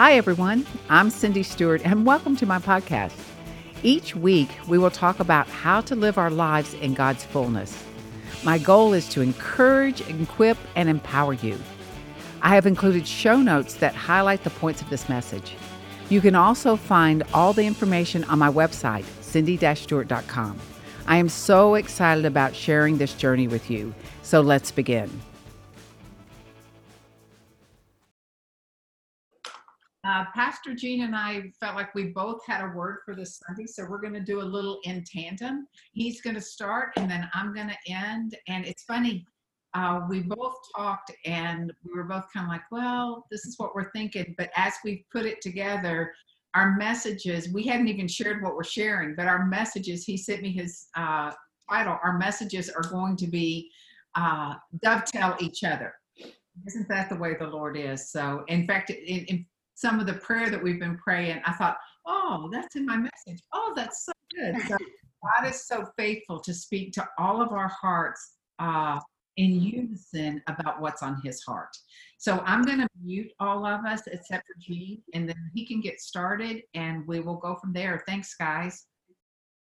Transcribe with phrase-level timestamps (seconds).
[0.00, 0.64] Hi, everyone.
[0.88, 3.12] I'm Cindy Stewart, and welcome to my podcast.
[3.82, 7.84] Each week, we will talk about how to live our lives in God's fullness.
[8.42, 11.58] My goal is to encourage, equip, and empower you.
[12.40, 15.54] I have included show notes that highlight the points of this message.
[16.08, 20.58] You can also find all the information on my website, cindy-stewart.com.
[21.08, 23.94] I am so excited about sharing this journey with you.
[24.22, 25.10] So let's begin.
[30.20, 33.64] Uh, Pastor Gene and I felt like we both had a word for this Sunday,
[33.64, 35.66] so we're going to do a little in tandem.
[35.92, 38.36] He's going to start, and then I'm going to end.
[38.46, 39.24] And it's funny,
[39.72, 43.74] uh, we both talked, and we were both kind of like, "Well, this is what
[43.74, 46.12] we're thinking." But as we put it together,
[46.52, 50.04] our messages we hadn't even shared what we're sharing, but our messages.
[50.04, 51.32] He sent me his uh,
[51.70, 51.98] title.
[52.04, 53.70] Our messages are going to be
[54.16, 55.94] uh, dovetail each other.
[56.66, 58.10] Isn't that the way the Lord is?
[58.10, 59.46] So, in fact, in, in
[59.80, 63.42] some of the prayer that we've been praying, I thought, oh, that's in my message.
[63.54, 64.54] Oh, that's so good.
[64.68, 69.00] So God is so faithful to speak to all of our hearts uh,
[69.38, 71.70] in unison about what's on his heart.
[72.18, 75.80] So I'm going to mute all of us except for Gene, and then he can
[75.80, 78.04] get started and we will go from there.
[78.06, 78.84] Thanks, guys.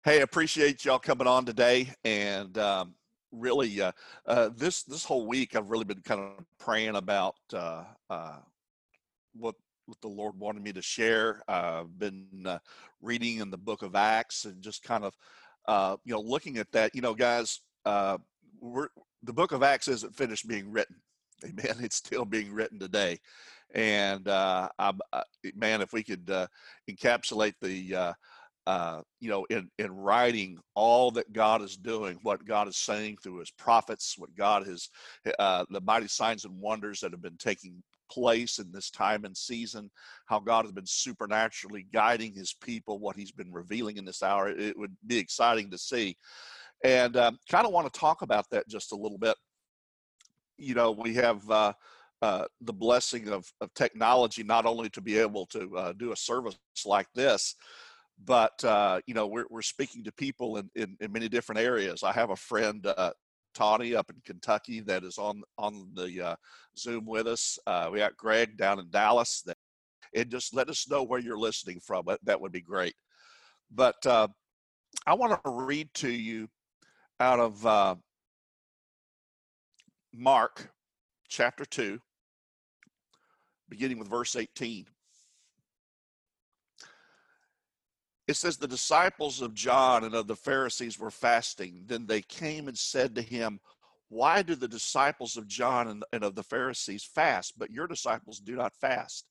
[0.04, 1.88] Hey, appreciate y'all coming on today.
[2.04, 2.94] And um,
[3.30, 3.92] really, uh,
[4.26, 8.38] uh, this this whole week, I've really been kind of praying about uh, uh
[9.34, 9.54] what
[9.86, 11.42] what the Lord wanted me to share.
[11.48, 12.58] I've been uh,
[13.00, 15.16] reading in the book of Acts and just kind of,
[15.66, 16.94] uh, you know, looking at that.
[16.94, 18.18] You know, guys, uh,
[18.60, 18.88] we're,
[19.22, 20.96] the book of Acts isn't finished being written.
[21.44, 21.76] Amen.
[21.80, 23.18] It's still being written today.
[23.74, 25.22] And uh, I, I,
[25.56, 26.46] man, if we could uh,
[26.90, 28.12] encapsulate the, uh,
[28.66, 33.16] uh, you know, in, in writing all that God is doing, what God is saying
[33.16, 34.88] through his prophets, what God has,
[35.38, 39.36] uh, the mighty signs and wonders that have been taking place in this time and
[39.36, 39.90] season,
[40.26, 44.48] how God has been supernaturally guiding his people, what he's been revealing in this hour.
[44.48, 46.16] It would be exciting to see.
[46.84, 49.36] And um, kind of want to talk about that just a little bit.
[50.58, 51.72] You know, we have uh,
[52.20, 56.16] uh, the blessing of, of technology, not only to be able to uh, do a
[56.16, 57.54] service like this,
[58.24, 62.02] but uh, you know we're, we're speaking to people in, in, in, many different areas.
[62.02, 63.12] I have a friend uh,
[63.54, 66.36] Tawny up in Kentucky that is on on the uh,
[66.76, 67.58] Zoom with us.
[67.66, 69.42] Uh, we got Greg down in Dallas.
[69.46, 69.56] That,
[70.14, 72.06] and just let us know where you're listening from.
[72.22, 72.94] That would be great.
[73.70, 74.28] But uh,
[75.06, 76.48] I want to read to you
[77.20, 77.94] out of uh,
[80.14, 80.70] Mark
[81.28, 81.98] chapter 2,
[83.68, 84.86] beginning with verse 18.
[88.32, 91.82] It says the disciples of John and of the Pharisees were fasting.
[91.84, 93.60] Then they came and said to him,
[94.08, 98.56] Why do the disciples of John and, of the Pharisees fast, but your disciples do
[98.56, 99.26] not fast?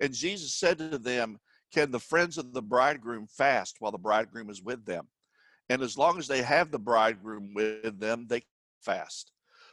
[0.00, 1.38] And Jesus said to them,
[1.70, 5.08] Can the friends of the bridegroom fast while the bridegroom is with them?
[5.68, 8.40] And as long as they have the bridegroom with them, they
[8.80, 9.32] fast.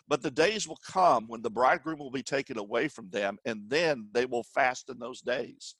[0.09, 3.61] But the days will come when the bridegroom will be taken away from them, and
[3.69, 5.75] then they will fast in those days.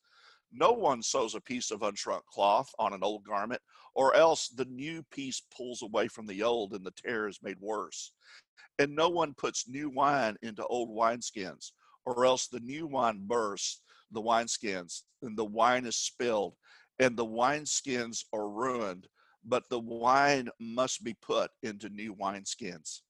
[0.52, 3.60] No one sews a piece of unshrunk cloth on an old garment,
[3.94, 7.58] or else the new piece pulls away from the old and the tear is made
[7.60, 8.12] worse.
[8.78, 11.72] And no one puts new wine into old wineskins,
[12.06, 16.54] or else the new wine bursts the wineskins, and the wine is spilled,
[16.98, 19.06] and the wineskins are ruined,
[19.44, 23.00] but the wine must be put into new wineskins.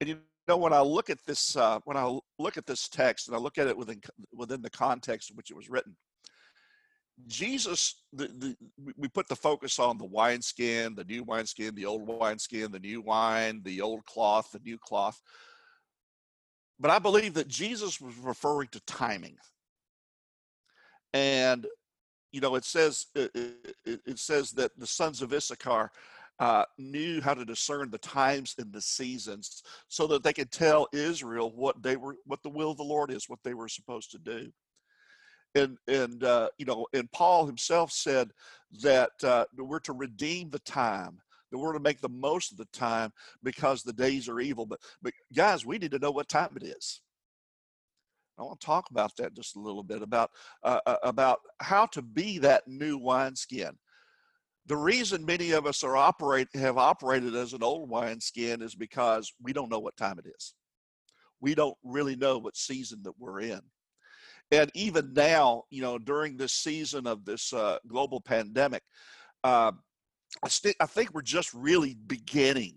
[0.00, 3.28] And you know, when I look at this, uh, when I look at this text
[3.28, 4.00] and I look at it within
[4.32, 5.96] within the context in which it was written,
[7.26, 8.56] Jesus, the, the,
[8.96, 13.00] we put the focus on the wineskin, the new wineskin, the old wineskin, the new
[13.00, 15.20] wine, the old cloth, the new cloth.
[16.78, 19.36] But I believe that Jesus was referring to timing.
[21.12, 21.66] And,
[22.30, 23.30] you know, it says it,
[23.84, 25.90] it, it says that the sons of Issachar
[26.38, 30.86] uh, knew how to discern the times and the seasons so that they could tell
[30.92, 34.12] Israel what they were, what the will of the Lord is, what they were supposed
[34.12, 34.52] to do
[35.54, 38.30] and and uh, you know and paul himself said
[38.82, 41.18] that uh, we're to redeem the time
[41.50, 43.12] that we're to make the most of the time
[43.42, 44.66] because the days are evil.
[44.66, 47.00] But but guys we need to know what time it is.
[48.38, 50.30] I want to talk about that just a little bit about
[50.62, 53.78] uh, uh about how to be that new wineskin.
[54.66, 59.32] The reason many of us are operate have operated as an old wineskin is because
[59.42, 60.54] we don't know what time it is.
[61.40, 63.60] We don't really know what season that we're in
[64.50, 68.82] and even now, you know, during this season of this uh, global pandemic,
[69.44, 69.72] uh,
[70.42, 72.76] I, st- I think we're just really beginning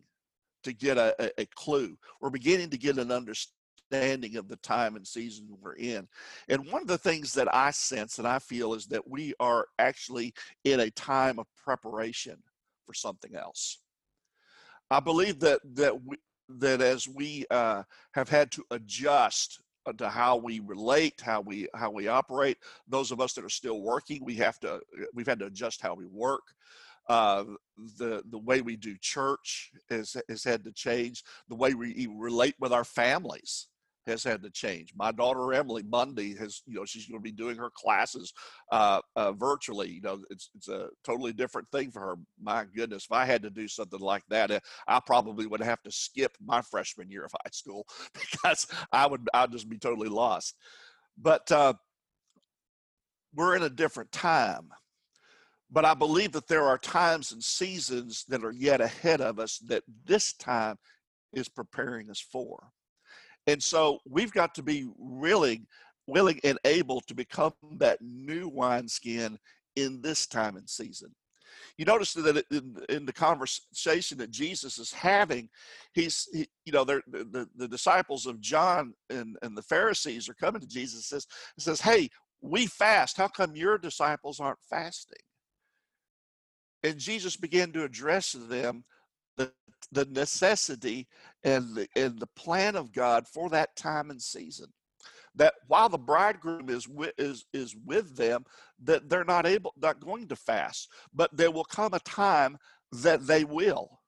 [0.64, 1.98] to get a, a, a, clue.
[2.20, 6.08] We're beginning to get an understanding of the time and season we're in.
[6.50, 9.66] And one of the things that I sense and I feel is that we are
[9.80, 10.34] actually
[10.64, 12.38] in a time of preparation
[12.86, 13.80] for something else.
[14.90, 16.18] I believe that that we,
[16.50, 17.84] that as we uh,
[18.14, 19.62] have had to adjust
[19.98, 22.58] to how we relate, how we how we operate.
[22.88, 24.82] Those of us that are still working, we have to
[25.14, 26.44] we've had to adjust how we work.
[27.10, 27.44] Uh,
[27.98, 31.24] the the way we do church has has had to change.
[31.50, 33.68] The way we relate with our families
[34.08, 34.94] has had to change.
[34.96, 38.34] My daughter Emily Monday has, you know, she's going to be doing her classes
[38.72, 39.90] uh, uh, virtually.
[39.90, 42.16] You know, it's it's a totally different thing for her.
[42.42, 45.82] My goodness, if I had to do something like that, uh, I probably would have
[45.84, 50.10] to skip my freshman year of high school because I would I'd just be totally
[50.10, 50.56] lost.
[51.18, 51.74] But uh,
[53.34, 54.70] we're in a different time.
[55.74, 59.58] But I believe that there are times and seasons that are yet ahead of us
[59.68, 60.76] that this time
[61.34, 62.72] is preparing us for.
[63.48, 65.68] And so we've got to be willing,
[66.08, 69.38] willing and able to become that new wineskin
[69.76, 71.14] in this time and season.
[71.78, 75.50] You notice that in, in the conversation that Jesus is having,
[75.94, 80.62] he's, he, you know, the, the, disciples of John and, and the Pharisees are coming
[80.62, 81.28] to Jesus and says,
[81.58, 82.10] says, hey,
[82.42, 83.18] we fast.
[83.18, 85.18] How come your disciples aren't fasting?
[86.84, 88.84] And Jesus began to address them
[89.92, 91.08] the, necessity
[91.44, 94.68] and the, and the plan of God for that time and season.
[95.36, 98.44] That while the bridegroom is with, is is with them,
[98.84, 102.58] that they're not able, not going to fast, but there will come a time
[102.92, 104.02] that they will.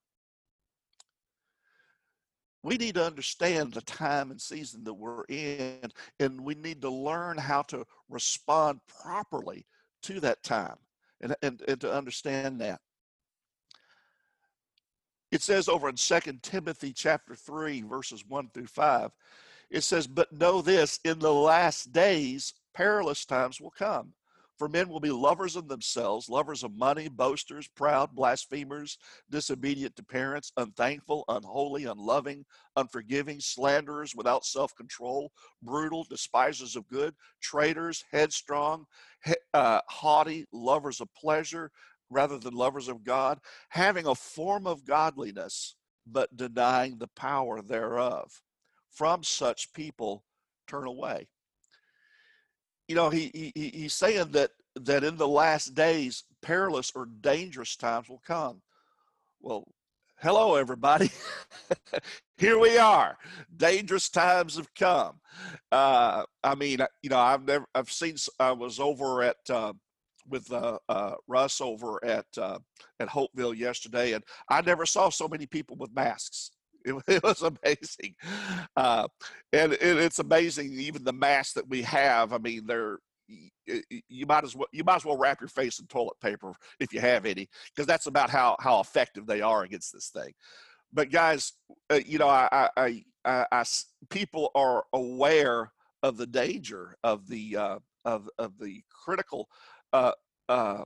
[2.62, 5.90] We need to understand the time and season that we're in,
[6.20, 9.66] and we need to learn how to respond properly
[10.02, 10.76] to that time
[11.20, 12.80] and, and, and to understand that.
[15.34, 19.10] It says over in Second Timothy chapter 3, verses 1 through 5,
[19.68, 24.12] it says, But know this, in the last days, perilous times will come.
[24.56, 28.96] For men will be lovers of themselves, lovers of money, boasters, proud, blasphemers,
[29.28, 32.44] disobedient to parents, unthankful, unholy, unloving,
[32.76, 38.84] unforgiving, slanderers, without self control, brutal, despisers of good, traitors, headstrong,
[39.52, 41.72] uh, haughty, lovers of pleasure
[42.14, 43.40] rather than lovers of God,
[43.70, 45.74] having a form of godliness,
[46.06, 48.42] but denying the power thereof.
[48.90, 50.24] From such people,
[50.68, 51.28] turn away.
[52.86, 57.76] You know, he, he he's saying that that in the last days, perilous or dangerous
[57.76, 58.62] times will come.
[59.40, 59.66] Well,
[60.20, 61.10] hello everybody.
[62.36, 63.16] Here we are.
[63.56, 65.20] Dangerous times have come.
[65.72, 68.16] Uh, I mean, you know, I've never, I've seen.
[68.38, 69.72] I was over at uh,
[70.28, 72.58] with uh, uh, Russ over at uh,
[73.00, 76.50] at Hopeville yesterday, and I never saw so many people with masks.
[76.86, 78.14] It, it was amazing,
[78.76, 79.08] uh,
[79.54, 82.34] and it, it's amazing even the masks that we have.
[82.34, 82.98] I mean, they're
[83.66, 86.92] you might as well you might as well wrap your face in toilet paper if
[86.92, 90.34] you have any, because that's about how how effective they are against this thing.
[90.92, 91.54] But guys,
[91.90, 93.64] uh, you know, I, I, I, I,
[94.10, 95.72] people are aware
[96.04, 99.48] of the danger of the uh, of of the critical
[99.94, 100.12] uh,
[100.50, 100.84] uh,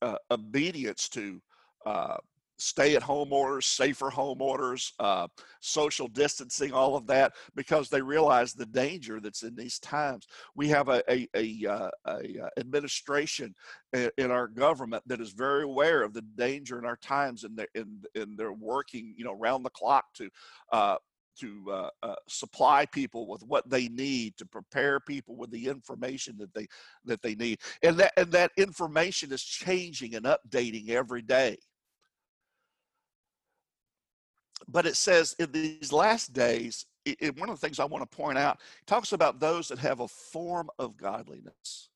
[0.00, 1.42] uh, obedience to
[1.84, 2.16] uh,
[2.58, 5.26] stay at home orders, safer home orders, uh,
[5.58, 10.28] social distancing, all of that, because they realize the danger that's in these times.
[10.54, 12.20] We have a, a, a, a
[12.56, 13.52] administration
[13.92, 17.66] in our government that is very aware of the danger in our times, and they're,
[17.74, 20.30] and, and they're working, you know, round the clock to
[21.40, 26.36] to uh, uh, supply people with what they need to prepare people with the information
[26.38, 26.66] that they
[27.04, 27.58] that they need.
[27.82, 31.58] And that and that information is changing and updating every day.
[34.68, 38.08] But it says in these last days it, it, one of the things i want
[38.08, 41.88] to point out talks about those that have a form of godliness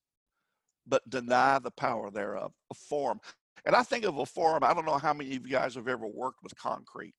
[0.85, 3.19] but deny the power thereof a form.
[3.65, 5.87] And i think of a form i don't know how many of you guys have
[5.87, 7.15] ever worked with concrete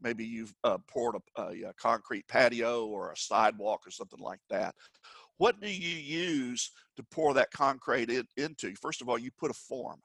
[0.00, 4.40] maybe you've uh, poured a, a, a concrete patio or a sidewalk or something like
[4.50, 4.74] that.
[5.38, 8.74] What do you use to pour that concrete in, into?
[8.76, 10.00] First of all, you put a form.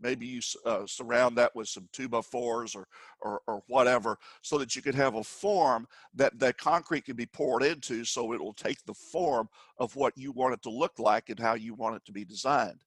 [0.00, 2.86] Maybe you uh, surround that with some two by fours or,
[3.20, 7.26] or, or whatever, so that you could have a form that that concrete can be
[7.26, 11.00] poured into, so it will take the form of what you want it to look
[11.00, 12.84] like and how you want it to be designed.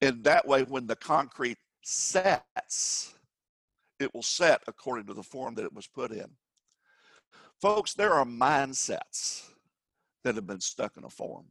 [0.00, 3.14] And that way, when the concrete sets,
[4.00, 6.28] it will set according to the form that it was put in.
[7.60, 9.50] Folks, there are mindsets
[10.24, 11.46] that have been stuck in a form.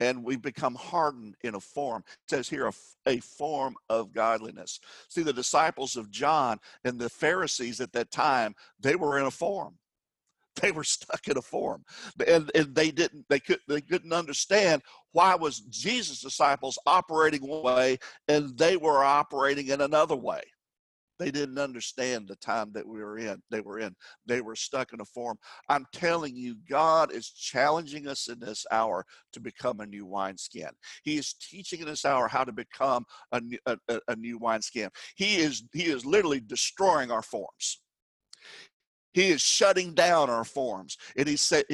[0.00, 2.02] And we become hardened in a form.
[2.06, 2.72] It says here, a,
[3.06, 4.80] a form of godliness.
[5.08, 9.30] See, the disciples of John and the Pharisees at that time, they were in a
[9.30, 9.78] form.
[10.62, 11.84] they were stuck in a form
[12.26, 14.82] and, and they didn't they could they couldn't understand
[15.12, 20.40] why was jesus disciples operating one way and they were operating in another way
[21.18, 23.94] they didn't understand the time that we were in they were in
[24.26, 25.38] they were stuck in a form.
[25.68, 30.70] I'm telling you god is challenging us in this hour to become a new wineskin.
[31.02, 34.90] He is teaching in this hour how to become a, a, a new wineskin.
[35.16, 37.80] He is he is literally destroying our forms
[39.14, 40.98] he is shutting down our forms.
[41.16, 41.64] And he said,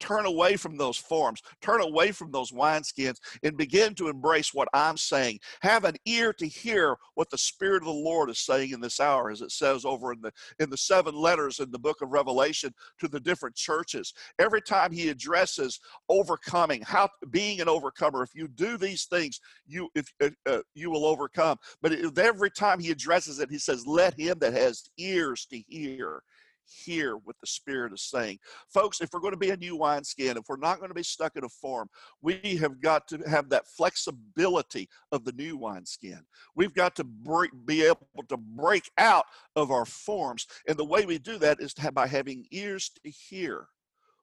[0.00, 4.68] turn away from those forms, turn away from those wineskins, and begin to embrace what
[4.72, 5.40] I'm saying.
[5.60, 8.98] Have an ear to hear what the Spirit of the Lord is saying in this
[8.98, 12.10] hour, as it says over in the in the seven letters in the book of
[12.10, 14.14] Revelation to the different churches.
[14.38, 19.88] Every time he addresses overcoming, how being an overcomer, if you do these things, you
[19.94, 21.58] if uh, uh you will overcome.
[21.82, 26.05] But every time he addresses it, he says, "Let him that has ears to hear."
[26.06, 26.22] Hear
[26.66, 28.38] hear what the Spirit is saying.
[28.72, 31.02] Folks, if we're going to be a new wineskin, if we're not going to be
[31.02, 31.88] stuck in a form,
[32.22, 36.20] we have got to have that flexibility of the new wineskin.
[36.54, 40.46] We've got to break, be able to break out of our forms.
[40.68, 43.68] And the way we do that is have, by having ears to hear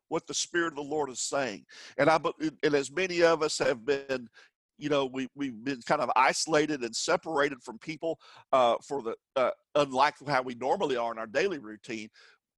[0.09, 1.65] what the Spirit of the Lord is saying.
[1.97, 2.19] And I
[2.61, 4.29] and as many of us have been
[4.77, 8.19] you know we, we've been kind of isolated and separated from people
[8.51, 12.09] uh, for the uh, unlike how we normally are in our daily routine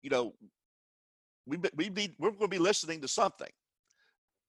[0.01, 0.34] you know
[1.45, 3.50] we, we be, we're going to be listening to something.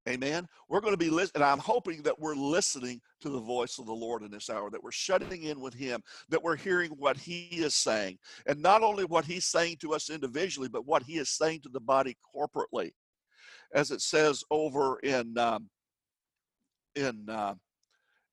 [0.08, 0.46] Amen?
[0.68, 3.86] We're going to be listening and i'm hoping that we're listening to the voice of
[3.86, 7.16] the lord in this hour that we're shutting in with him that we're hearing what
[7.16, 11.14] he is saying and not only what he's saying to us individually but what he
[11.14, 12.92] is saying to the body corporately.
[13.74, 15.68] As it says over in um,
[16.96, 17.54] in uh,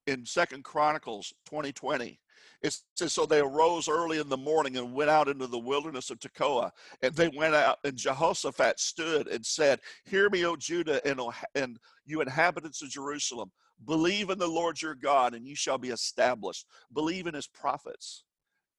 [0.07, 2.19] in Second Chronicles 2020.
[2.61, 6.09] It says, So they arose early in the morning and went out into the wilderness
[6.09, 6.71] of Tekoa.
[7.01, 11.33] And they went out, and Jehoshaphat stood and said, Hear me, O Judah, and, o,
[11.55, 13.51] and you inhabitants of Jerusalem.
[13.85, 16.65] Believe in the Lord your God, and you shall be established.
[16.93, 18.23] Believe in his prophets,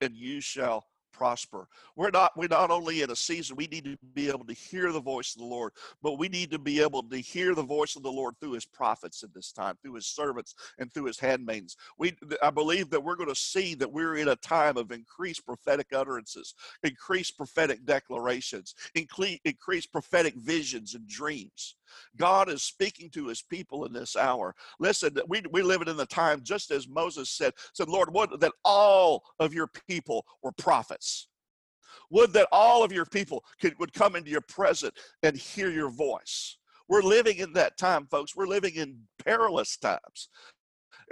[0.01, 1.69] and you shall prosper.
[1.97, 4.93] We're not we're not only in a season we need to be able to hear
[4.93, 7.97] the voice of the Lord, but we need to be able to hear the voice
[7.97, 11.21] of the Lord through his prophets in this time, through his servants and through his
[11.21, 11.77] handmaidens.
[11.99, 15.47] We I believe that we're going to see that we're in a time of increased
[15.47, 21.77] prophetic utterances, increased prophetic declarations, increased prophetic visions and dreams.
[22.17, 24.55] God is speaking to his people in this hour.
[24.79, 28.53] Listen, we, we live in the time, just as Moses said, said, Lord, would that
[28.65, 31.29] all of your people were prophets.
[32.11, 35.91] Would that all of your people could, would come into your presence and hear your
[35.91, 36.59] voice.
[36.89, 38.37] We're living in that time, folks.
[38.37, 40.29] We're living in perilous times.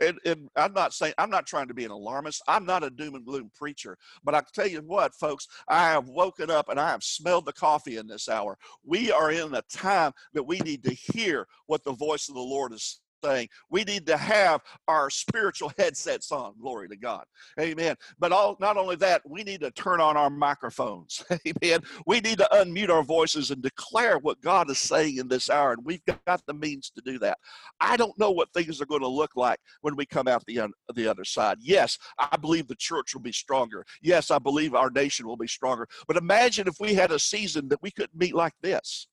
[0.01, 2.43] And, and, I'm not saying I'm not trying to be an alarmist.
[2.49, 3.97] I'm not a doom and gloom preacher.
[4.25, 7.53] But I tell you what, folks, I have woken up and I have smelled the
[7.53, 8.59] coffee in this hour.
[8.85, 12.41] We are in a time that we need to hear what the voice of the
[12.41, 13.49] Lord is saying.
[13.71, 16.55] We need to have our spiritual headsets on.
[16.61, 17.25] Glory to God.
[17.61, 17.97] Amen.
[18.19, 21.23] But all, not only that, we need to turn on our microphones.
[21.63, 21.81] Amen.
[22.07, 25.73] We need to unmute our voices and declare what God is saying in this hour.
[25.73, 27.39] And we've got the means to do that.
[27.81, 30.61] I don't know what things are going to look like when we come out the,
[30.61, 31.59] un, the other side.
[31.61, 33.85] Yes, I believe the church will be stronger.
[34.01, 35.87] Yes, I believe our nation will be stronger.
[36.07, 39.09] But imagine if we had a season that we couldn't meet like this.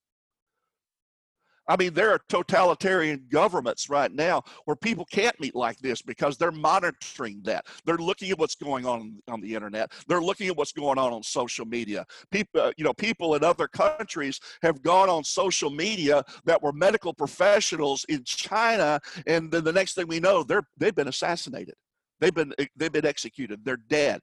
[1.69, 6.35] I mean, there are totalitarian governments right now where people can't meet like this because
[6.35, 7.67] they're monitoring that.
[7.85, 9.91] They're looking at what's going on on the internet.
[10.07, 12.05] They're looking at what's going on on social media.
[12.31, 16.73] People, uh, you know, people in other countries have gone on social media that were
[16.73, 21.75] medical professionals in China, and then the next thing we know, they're they've been assassinated.
[22.19, 23.63] They've been they've been executed.
[23.63, 24.21] They're dead.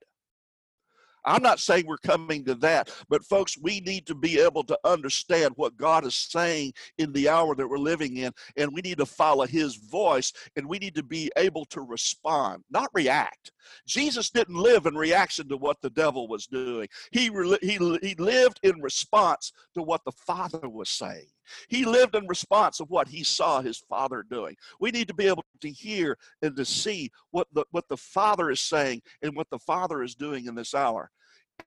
[1.26, 4.78] I'm not saying we're coming to that, but folks, we need to be able to
[4.84, 8.98] understand what God is saying in the hour that we're living in, and we need
[8.98, 13.50] to follow His voice, and we need to be able to respond, not react.
[13.86, 16.88] Jesus didn't live in reaction to what the devil was doing.
[17.10, 17.30] He,
[17.60, 21.26] he, he lived in response to what the Father was saying.
[21.68, 24.56] He lived in response of what he saw his father doing.
[24.80, 28.50] We need to be able to hear and to see what the what the Father
[28.50, 31.10] is saying and what the Father is doing in this hour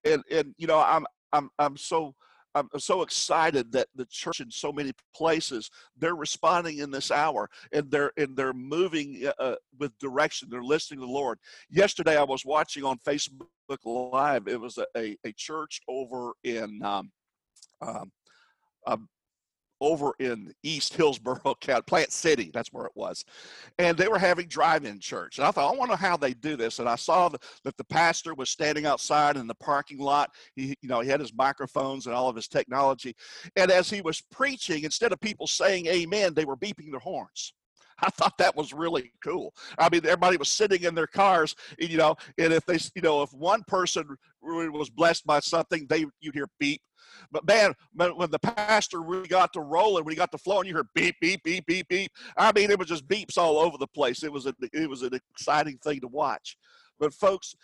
[0.03, 2.13] and and you know i'm i'm i'm so
[2.55, 7.47] I'm so excited that the church in so many places they're responding in this hour
[7.71, 10.47] and they're and they're moving uh, uh, with direction.
[10.49, 11.37] They're listening to the Lord.
[11.69, 13.45] Yesterday, I was watching on Facebook
[13.85, 14.47] Live.
[14.47, 17.11] It was a, a, a church over in um,
[17.83, 18.11] um,
[18.87, 19.07] um,
[19.81, 23.25] over in East Hillsborough County, Plant City, that's where it was.
[23.77, 25.37] And they were having drive-in church.
[25.37, 26.79] And I thought, I wonder how they do this.
[26.79, 30.31] And I saw that the pastor was standing outside in the parking lot.
[30.55, 33.15] He, you know, he had his microphones and all of his technology.
[33.55, 37.53] And as he was preaching, instead of people saying amen, they were beeping their horns.
[38.01, 39.53] I thought that was really cool.
[39.77, 43.21] I mean, everybody was sitting in their cars, you know, and if they, you know,
[43.21, 46.81] if one person really was blessed by something, they you'd hear beep.
[47.31, 50.75] But man, when the pastor really got to rolling, when he got to flowing, you
[50.75, 52.11] heard beep, beep, beep, beep, beep.
[52.37, 54.23] I mean, it was just beeps all over the place.
[54.23, 56.57] It was a, it was an exciting thing to watch.
[56.99, 57.55] But folks,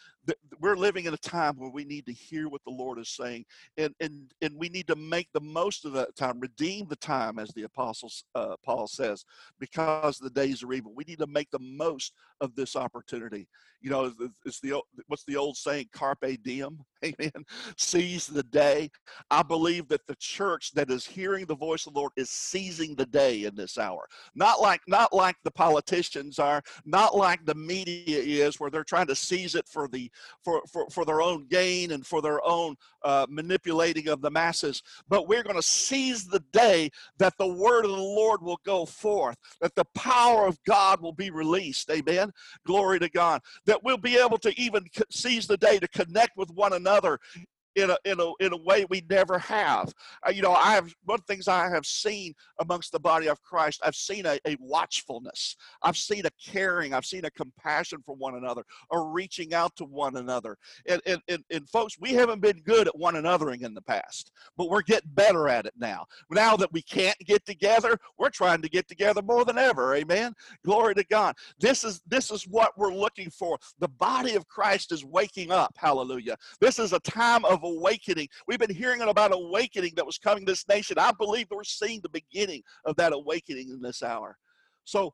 [0.60, 3.46] we're living in a time where we need to hear what the Lord is saying,
[3.78, 7.40] and and and we need to make the most of that time, redeem the time,
[7.40, 9.26] as the apostles uh, Paul says,
[9.60, 10.94] because the days are evil.
[10.96, 13.48] We need to make the most of this opportunity.
[13.82, 14.12] You know,
[14.46, 17.46] it's the what's the old saying, "Carpe diem." Amen.
[17.78, 18.90] Seize the day.
[19.30, 22.96] I believe that the church that is hearing the voice of the Lord is seizing
[22.96, 24.08] the day in this hour.
[24.34, 29.08] Not like not like the politicians are, not like the media is, where they're trying
[29.08, 30.10] to seize it for the
[30.44, 34.82] for, for, for their own gain and for their own uh, manipulating of the masses.
[35.08, 38.86] But we're going to seize the day that the word of the Lord will go
[38.86, 41.90] forth, that the power of God will be released.
[41.90, 42.32] Amen.
[42.66, 43.42] Glory to God.
[43.66, 47.20] That we'll be able to even seize the day to connect with one another
[47.76, 49.94] in a, in a, in a way we never have.
[50.26, 53.28] Uh, you know, I have one of the things I have seen amongst the body
[53.28, 55.56] of Christ, I've seen a, a watchfulness.
[55.84, 56.94] I've seen a caring.
[56.94, 60.58] I've seen a compassion for one another, a reaching out to one another.
[60.88, 64.32] And, and, and, and folks, we haven't been good at one anothering in the past,
[64.58, 66.06] but we're getting better at it now.
[66.32, 69.96] Now that we can't get together, we're trying to get together more than ever.
[69.96, 70.34] Amen.
[70.64, 71.36] Glory to God.
[71.60, 73.58] This is this is what we're looking for.
[73.80, 75.74] The body of Christ is waking up.
[75.78, 76.38] Hallelujah.
[76.60, 78.28] This is a time of awakening.
[78.48, 80.98] We've been hearing about awakening that was coming this nation.
[81.00, 84.38] I believe we're seeing the beginning of that awakening in this hour.
[84.84, 85.14] So,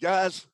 [0.00, 0.46] guys,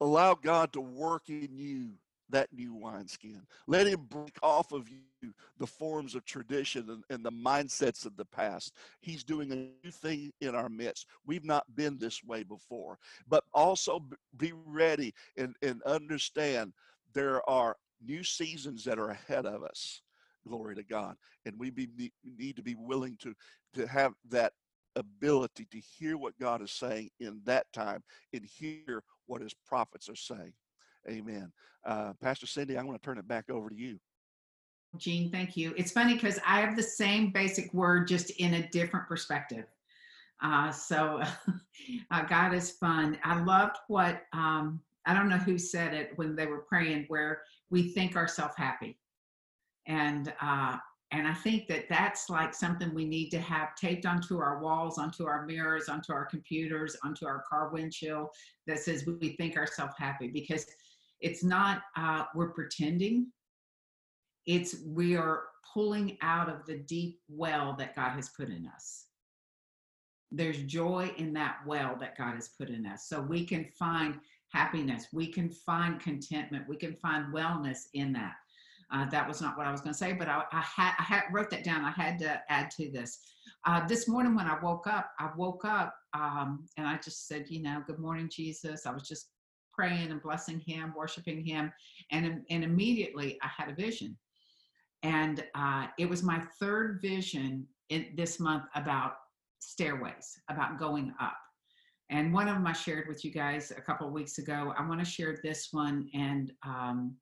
[0.00, 1.90] allow God to work in you
[2.30, 3.42] that new wineskin.
[3.66, 8.16] Let him break off of you the forms of tradition and, and, the mindsets of
[8.16, 8.72] the past.
[9.00, 11.06] He's doing a new thing in our midst.
[11.26, 12.98] We've not been this way before.
[13.28, 14.04] But also
[14.36, 16.72] be ready and, and understand
[17.14, 20.02] there are new seasons that are ahead of us.
[20.46, 21.16] Glory to God.
[21.46, 21.88] And we be,
[22.24, 23.34] need to be willing to,
[23.74, 24.52] to have that
[24.96, 30.08] ability to hear what God is saying in that time and hear what his prophets
[30.08, 30.52] are saying.
[31.08, 31.52] Amen.
[31.84, 33.98] Uh, Pastor Cindy, I'm going to turn it back over to you.
[34.96, 35.74] Gene, thank you.
[35.76, 39.64] It's funny because I have the same basic word, just in a different perspective.
[40.42, 41.22] Uh, so
[42.10, 43.18] uh, God is fun.
[43.24, 47.42] I loved what um, I don't know who said it when they were praying, where
[47.70, 48.98] we think ourselves happy,
[49.86, 50.76] and uh,
[51.10, 54.98] and I think that that's like something we need to have taped onto our walls,
[54.98, 58.28] onto our mirrors, onto our computers, onto our car windshield
[58.66, 60.66] that says we think ourselves happy because
[61.20, 63.28] it's not uh, we're pretending.
[64.46, 69.06] It's we are pulling out of the deep well that God has put in us
[70.34, 73.06] there's joy in that well that God has put in us.
[73.08, 74.18] So we can find
[74.54, 75.08] happiness.
[75.12, 76.68] We can find contentment.
[76.68, 78.34] We can find wellness in that.
[78.92, 81.02] Uh, that was not what I was going to say, but I, I, had, I
[81.02, 81.84] had wrote that down.
[81.84, 83.18] I had to add to this.
[83.66, 87.46] Uh, this morning when I woke up, I woke up um, and I just said,
[87.48, 88.86] you know, good morning, Jesus.
[88.86, 89.30] I was just
[89.72, 91.72] praying and blessing him, worshiping him.
[92.12, 94.16] And, and immediately I had a vision.
[95.02, 99.14] And uh, it was my third vision in this month about
[99.58, 101.36] stairways, about going up.
[102.10, 104.74] And one of them I shared with you guys a couple of weeks ago.
[104.76, 107.16] I want to share this one, and um,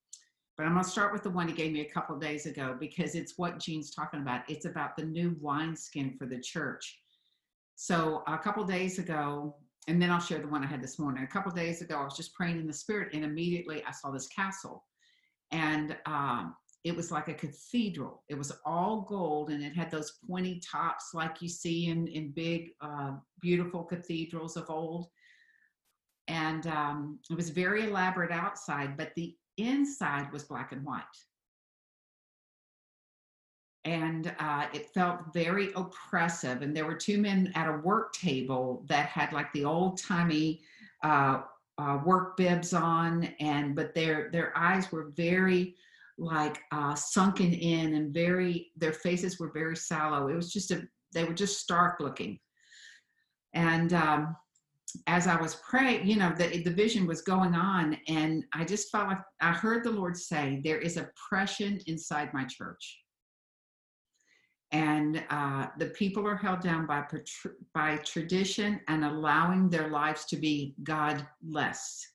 [0.56, 2.46] but I'm going to start with the one he gave me a couple of days
[2.46, 4.42] ago because it's what Gene's talking about.
[4.48, 6.98] It's about the new wineskin for the church.
[7.74, 9.56] So a couple days ago,
[9.88, 11.24] and then I'll share the one I had this morning.
[11.24, 14.10] A couple days ago, I was just praying in the spirit, and immediately I saw
[14.10, 14.84] this castle,
[15.50, 18.24] and um, it was like a cathedral.
[18.28, 22.32] It was all gold and it had those pointy tops like you see in, in
[22.32, 25.06] big, uh, beautiful cathedrals of old.
[26.26, 31.02] And um, it was very elaborate outside, but the inside was black and white.
[33.84, 36.62] And uh, it felt very oppressive.
[36.62, 40.62] And there were two men at a work table that had like the old timey
[41.02, 41.42] uh,
[41.78, 45.74] uh, work bibs on, and but their their eyes were very
[46.18, 50.28] like uh, sunken in and very their faces were very sallow.
[50.28, 50.82] It was just a
[51.14, 52.38] they were just stark looking.
[53.54, 54.36] And um,
[55.06, 58.90] as i was praying you know the, the vision was going on and i just
[58.90, 62.98] felt like i heard the lord say there is oppression inside my church.
[64.72, 67.04] And uh, the people are held down by
[67.74, 72.11] by tradition and allowing their lives to be godless.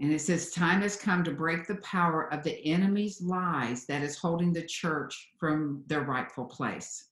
[0.00, 4.02] And it says, Time has come to break the power of the enemy's lies that
[4.02, 7.08] is holding the church from their rightful place.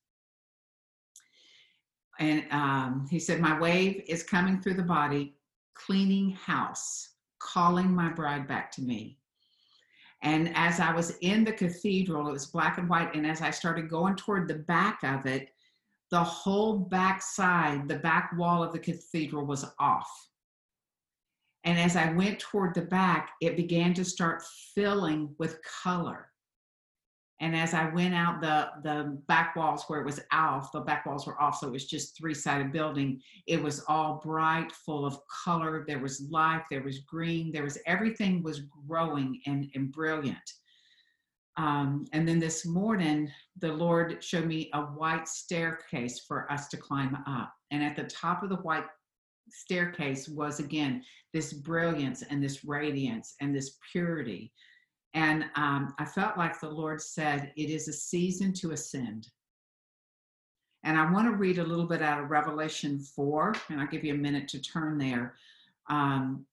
[2.18, 5.36] And um, he said, My wave is coming through the body,
[5.74, 9.18] cleaning house, calling my bride back to me.
[10.22, 13.14] And as I was in the cathedral, it was black and white.
[13.14, 15.50] And as I started going toward the back of it,
[16.10, 20.08] the whole back side, the back wall of the cathedral was off.
[21.66, 26.28] And as I went toward the back, it began to start filling with color.
[27.40, 31.04] And as I went out the the back walls where it was off, the back
[31.04, 33.20] walls were off, so it was just three-sided building.
[33.46, 35.84] It was all bright, full of color.
[35.86, 40.50] There was life, there was green, there was everything was growing and, and brilliant.
[41.58, 46.76] Um, and then this morning, the Lord showed me a white staircase for us to
[46.76, 47.52] climb up.
[47.70, 48.84] And at the top of the white
[49.48, 54.52] staircase was again this brilliance and this radiance and this purity
[55.16, 59.28] and um, I felt like the Lord said, It is a season to ascend.
[60.84, 64.04] And I want to read a little bit out of Revelation 4, and I'll give
[64.04, 65.34] you a minute to turn there,
[65.88, 66.44] um,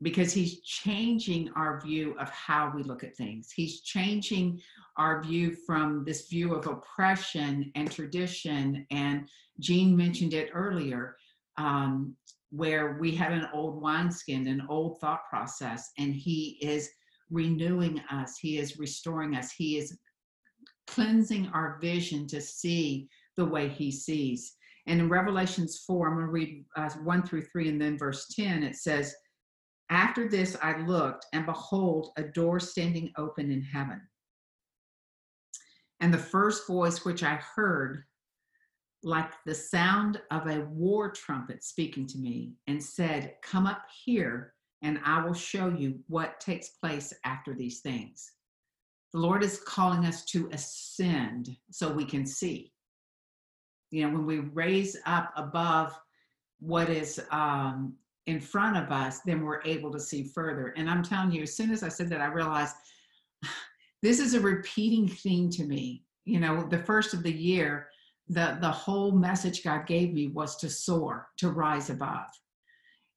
[0.00, 3.50] because He's changing our view of how we look at things.
[3.50, 4.60] He's changing
[4.96, 8.86] our view from this view of oppression and tradition.
[8.92, 11.16] And Gene mentioned it earlier,
[11.58, 12.16] um,
[12.50, 16.88] where we had an old wineskin, an old thought process, and He is
[17.30, 19.98] renewing us, He is restoring us, He is
[20.86, 24.54] cleansing our vision to see the way He sees.
[24.86, 28.26] And in Revelations 4, I'm going to read uh, 1 through 3 and then verse
[28.34, 29.14] 10, it says,
[29.90, 34.00] After this I looked, and behold, a door standing open in heaven.
[36.00, 38.04] And the first voice which I heard,
[39.02, 44.54] like the sound of a war trumpet speaking to me, and said, Come up here
[44.82, 48.32] and I will show you what takes place after these things.
[49.12, 52.72] The Lord is calling us to ascend so we can see.
[53.90, 55.98] You know, when we raise up above
[56.60, 57.94] what is um,
[58.26, 60.74] in front of us, then we're able to see further.
[60.76, 62.76] And I'm telling you, as soon as I said that, I realized
[64.02, 66.04] this is a repeating theme to me.
[66.24, 67.88] You know, the first of the year,
[68.28, 72.28] the, the whole message God gave me was to soar, to rise above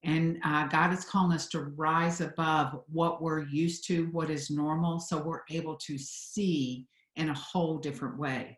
[0.03, 4.49] and uh, God is calling us to rise above what we're used to, what is
[4.49, 8.57] normal, so we're able to see in a whole different way.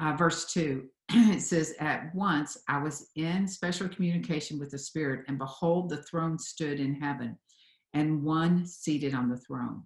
[0.00, 5.26] Uh, verse 2, it says, At once I was in special communication with the Spirit,
[5.28, 7.36] and behold, the throne stood in heaven,
[7.92, 9.82] and one seated on the throne.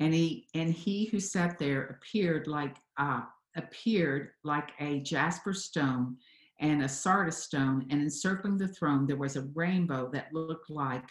[0.00, 3.22] And he and he who sat there appeared like uh,
[3.56, 6.16] appeared like a jasper stone
[6.60, 11.04] and a sardis stone, and encircling the throne there was a rainbow that looked like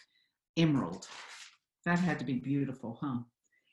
[0.57, 1.07] emerald.
[1.85, 3.19] That had to be beautiful, huh?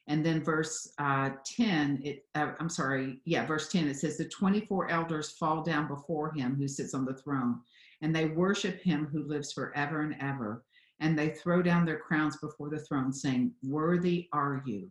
[0.09, 4.25] And then verse uh, 10, it, uh, I'm sorry, yeah, verse 10, it says, The
[4.27, 7.61] 24 elders fall down before him who sits on the throne,
[8.01, 10.65] and they worship him who lives forever and ever.
[11.01, 14.91] And they throw down their crowns before the throne, saying, Worthy are you,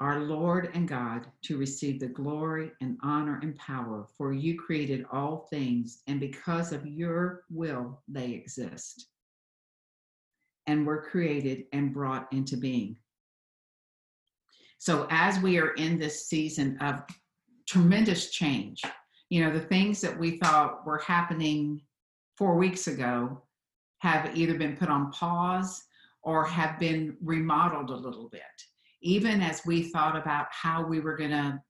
[0.00, 5.04] our Lord and God, to receive the glory and honor and power, for you created
[5.10, 9.08] all things, and because of your will they exist
[10.68, 12.96] and were created and brought into being.
[14.78, 17.02] So, as we are in this season of
[17.66, 18.82] tremendous change,
[19.30, 21.80] you know, the things that we thought were happening
[22.36, 23.42] four weeks ago
[23.98, 25.82] have either been put on pause
[26.22, 28.42] or have been remodeled a little bit
[29.02, 31.60] even as we thought about how we were going to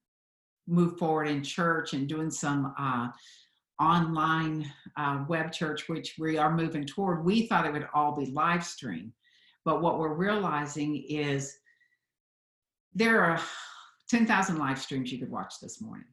[0.67, 3.09] move forward in church and doing some uh,
[3.81, 8.27] online uh, web church, which we are moving toward, we thought it would all be
[8.27, 9.13] live stream.
[9.65, 11.59] But what we're realizing is
[12.95, 13.41] there are
[14.09, 16.07] 10,000 live streams you could watch this morning.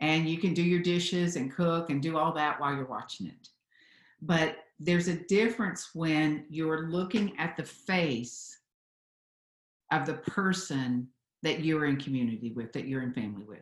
[0.00, 3.28] And you can do your dishes and cook and do all that while you're watching
[3.28, 3.48] it.
[4.20, 8.58] But there's a difference when you're looking at the face
[9.92, 11.08] of the person
[11.42, 13.60] that you're in community with, that you're in family with.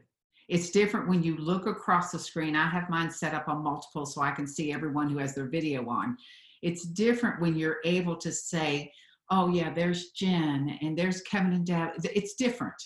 [0.48, 2.56] It's different when you look across the screen.
[2.56, 5.48] I have mine set up on multiple so I can see everyone who has their
[5.48, 6.16] video on.
[6.62, 8.92] It's different when you're able to say,
[9.30, 11.90] oh, yeah, there's Jen and there's Kevin and Deb.
[12.02, 12.82] It's different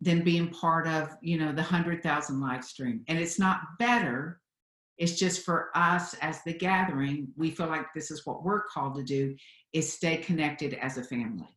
[0.00, 3.02] than being part of, you know, the 100,000 live stream.
[3.08, 4.40] And it's not better.
[4.98, 8.94] It's just for us as the gathering, we feel like this is what we're called
[8.96, 9.36] to do
[9.72, 11.48] is stay connected as a family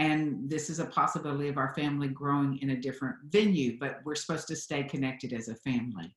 [0.00, 4.14] and this is a possibility of our family growing in a different venue, but we're
[4.14, 6.16] supposed to stay connected as a family.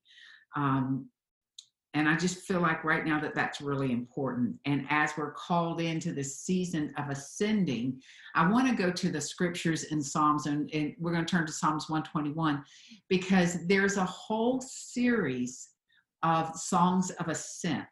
[0.55, 1.09] Um,
[1.93, 4.55] and I just feel like right now that that's really important.
[4.63, 8.01] And as we're called into this season of ascending,
[8.35, 11.45] I want to go to the scriptures in Psalms, and, and we're going to turn
[11.45, 12.63] to Psalms 121
[13.09, 15.71] because there's a whole series
[16.23, 17.89] of songs of ascent.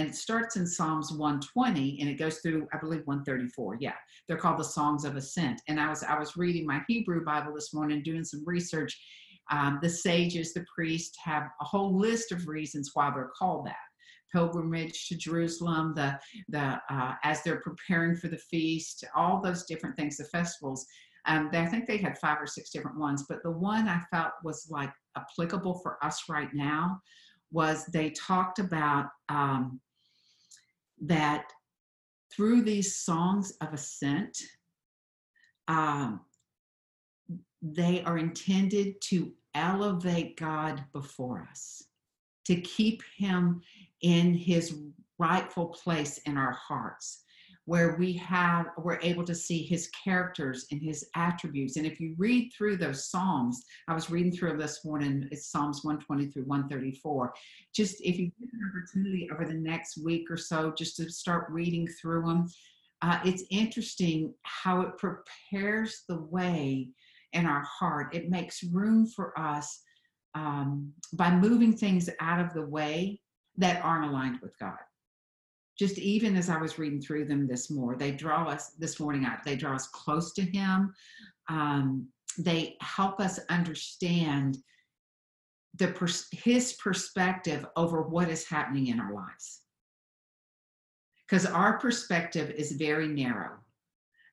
[0.00, 3.76] And it starts in Psalms 120 and it goes through, I believe, 134.
[3.80, 3.92] Yeah,
[4.26, 5.60] they're called the Songs of Ascent.
[5.68, 8.98] And I was I was reading my Hebrew Bible this morning, doing some research,
[9.50, 13.76] um, the sages, the priests have a whole list of reasons why they're called that.
[14.32, 19.96] Pilgrimage to Jerusalem, the the uh, as they're preparing for the feast, all those different
[19.96, 20.86] things, the festivals.
[21.26, 24.00] Um, they, I think they had five or six different ones, but the one I
[24.10, 27.02] felt was like applicable for us right now
[27.52, 29.78] was they talked about um,
[31.00, 31.52] that
[32.34, 34.38] through these songs of ascent,
[35.68, 36.20] um,
[37.62, 41.84] they are intended to elevate God before us,
[42.46, 43.60] to keep Him
[44.02, 44.74] in His
[45.18, 47.24] rightful place in our hearts,
[47.70, 51.76] where we have we're able to see His characters and His attributes.
[51.76, 55.28] And if you read through those Psalms, I was reading through them this morning.
[55.30, 57.32] It's Psalms 120 through 134.
[57.72, 61.46] Just if you get an opportunity over the next week or so, just to start
[61.48, 62.48] reading through them.
[63.02, 66.88] Uh, it's interesting how it prepares the way
[67.34, 68.12] in our heart.
[68.12, 69.80] It makes room for us
[70.34, 73.20] um, by moving things out of the way
[73.58, 74.74] that aren't aligned with God.
[75.80, 79.24] Just even as I was reading through them this more, they draw us this morning
[79.24, 79.42] out.
[79.44, 80.92] They draw us close to Him.
[81.48, 82.06] Um,
[82.38, 84.58] they help us understand
[85.76, 89.62] the pers- His perspective over what is happening in our lives.
[91.26, 93.60] Because our perspective is very narrow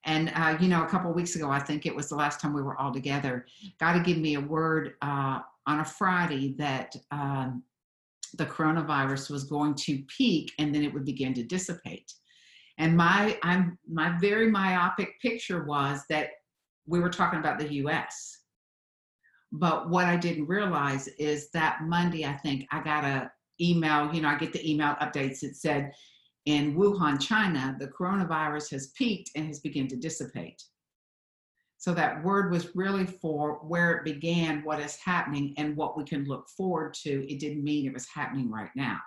[0.07, 2.53] and, uh, you know, a couple weeks ago, I think it was the last time
[2.53, 3.45] we were all together,
[3.79, 7.63] God had given me a word uh, on a Friday that um,
[8.35, 12.11] the coronavirus was going to peak and then it would begin to dissipate.
[12.77, 16.29] And my, I'm, my very myopic picture was that
[16.85, 18.39] we were talking about the US.
[19.51, 24.21] But what I didn't realize is that Monday, I think I got a email, you
[24.21, 25.91] know, I get the email updates that said,
[26.45, 30.63] in Wuhan, China, the coronavirus has peaked and has begun to dissipate.
[31.77, 36.03] So that word was really for where it began, what is happening, and what we
[36.03, 37.31] can look forward to.
[37.31, 38.97] It didn't mean it was happening right now.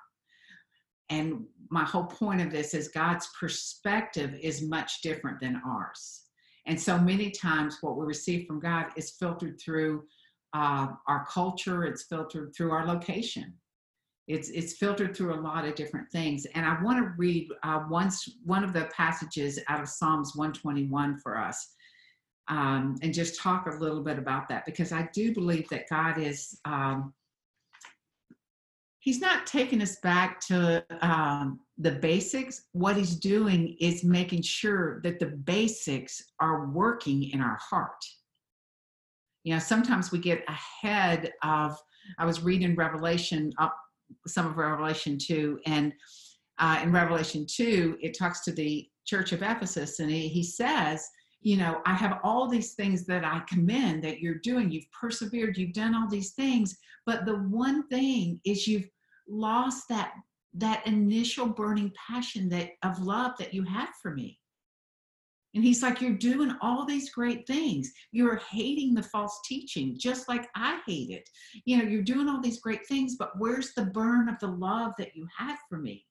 [1.08, 6.26] And my whole point of this is God's perspective is much different than ours.
[6.66, 10.04] And so many times, what we receive from God is filtered through
[10.52, 13.54] uh, our culture, it's filtered through our location
[14.30, 17.82] it's it's filtered through a lot of different things and i want to read uh,
[17.90, 21.74] once one of the passages out of psalms 121 for us
[22.50, 26.18] um, and just talk a little bit about that because i do believe that god
[26.18, 27.14] is um,
[28.98, 35.00] he's not taking us back to um, the basics what he's doing is making sure
[35.02, 38.04] that the basics are working in our heart
[39.44, 41.74] you know sometimes we get ahead of
[42.18, 43.74] i was reading revelation up
[44.26, 45.60] some of Revelation 2.
[45.66, 45.92] And
[46.58, 51.06] uh, in Revelation 2, it talks to the church of Ephesus, and he, he says,
[51.40, 54.70] You know, I have all these things that I commend that you're doing.
[54.70, 56.76] You've persevered, you've done all these things.
[57.06, 58.88] But the one thing is you've
[59.28, 60.12] lost that
[60.54, 64.40] that initial burning passion that of love that you had for me
[65.54, 67.92] and he's like, You're doing all these great things.
[68.12, 71.28] You're hating the false teaching, just like I hate it.
[71.64, 74.92] You know, you're doing all these great things, but where's the burn of the love
[74.98, 76.06] that you had for me?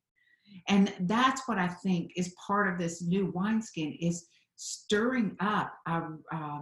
[0.68, 4.28] And that's what I think is part of this new wineskin is
[4.62, 6.02] stirring up, uh,
[6.34, 6.60] uh,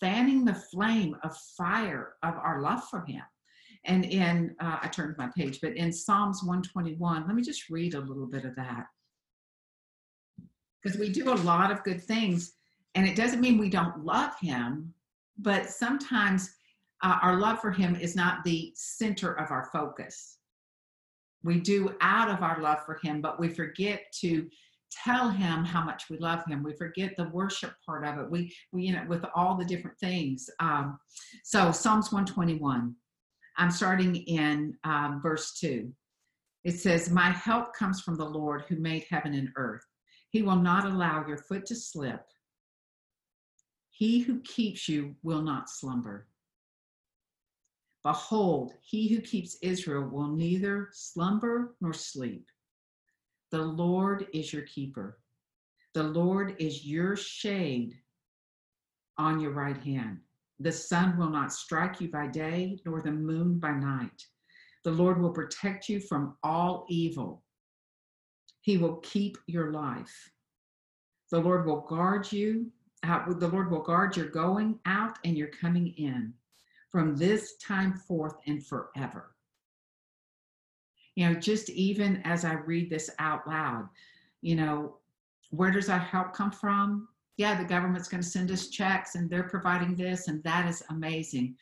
[0.00, 3.22] fanning the flame of fire of our love for him.
[3.84, 7.94] And in, uh, I turned my page, but in Psalms 121, let me just read
[7.94, 8.86] a little bit of that
[10.86, 12.52] because we do a lot of good things
[12.94, 14.94] and it doesn't mean we don't love him
[15.38, 16.54] but sometimes
[17.02, 20.38] uh, our love for him is not the center of our focus
[21.42, 24.48] we do out of our love for him but we forget to
[25.04, 28.52] tell him how much we love him we forget the worship part of it we,
[28.72, 30.98] we you know with all the different things um,
[31.44, 32.94] so psalms 121
[33.58, 35.92] i'm starting in um, verse 2
[36.64, 39.84] it says my help comes from the lord who made heaven and earth
[40.36, 42.22] he will not allow your foot to slip.
[43.90, 46.28] He who keeps you will not slumber.
[48.02, 52.46] Behold, he who keeps Israel will neither slumber nor sleep.
[53.56, 55.18] The Lord is your keeper.
[55.94, 57.94] The Lord is your shade
[59.16, 60.18] on your right hand.
[60.60, 64.26] The sun will not strike you by day, nor the moon by night.
[64.84, 67.44] The Lord will protect you from all evil.
[68.60, 70.14] He will keep your life.
[71.30, 72.70] The Lord will guard you.
[73.04, 76.34] Uh, the Lord will guard your going out and your coming in
[76.92, 79.35] from this time forth and forever.
[81.16, 83.88] You know, just even as I read this out loud,
[84.42, 84.98] you know,
[85.50, 87.08] where does our help come from?
[87.36, 90.82] Yeah, the government's going to send us checks and they're providing this, and that is
[90.90, 91.56] amazing.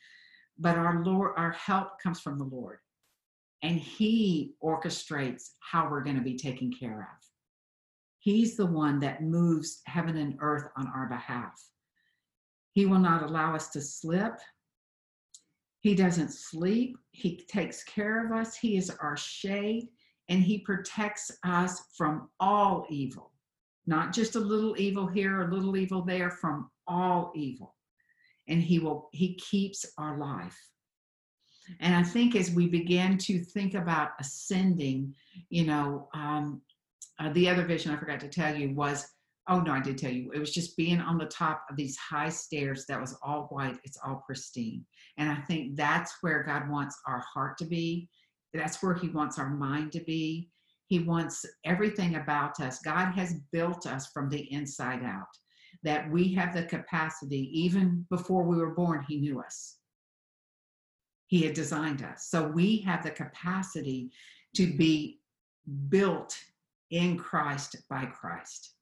[0.59, 2.79] But our Lord, our help comes from the Lord,
[3.61, 7.25] and He orchestrates how we're going to be taken care of.
[8.19, 11.61] He's the one that moves heaven and earth on our behalf.
[12.71, 14.33] He will not allow us to slip.
[15.85, 16.97] He doesn't sleep.
[17.11, 18.55] He takes care of us.
[18.55, 19.89] He is our shade
[20.29, 23.31] and he protects us from all evil,
[23.85, 27.75] not just a little evil here, a little evil there, from all evil.
[28.47, 30.57] And he will, he keeps our life.
[31.79, 35.13] And I think as we begin to think about ascending,
[35.51, 36.63] you know, um,
[37.19, 39.05] uh, the other vision I forgot to tell you was
[39.47, 40.31] oh no, I did tell you.
[40.33, 43.77] It was just being on the top of these high stairs that was all white,
[43.83, 44.85] it's all pristine.
[45.17, 48.09] And I think that's where God wants our heart to be.
[48.53, 50.49] That's where He wants our mind to be.
[50.87, 52.79] He wants everything about us.
[52.79, 55.27] God has built us from the inside out,
[55.83, 59.77] that we have the capacity, even before we were born, He knew us.
[61.27, 62.27] He had designed us.
[62.29, 64.11] So we have the capacity
[64.55, 65.19] to be
[65.89, 66.37] built
[66.91, 68.74] in Christ by Christ.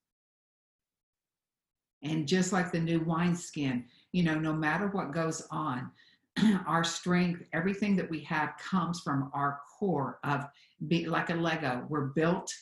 [2.04, 5.89] And just like the new wineskin, you know, no matter what goes on,
[6.68, 10.46] our strength, everything that we have comes from our core of
[10.88, 11.86] be like a Lego.
[11.89, 12.54] We're built